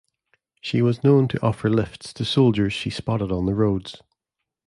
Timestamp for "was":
0.81-1.03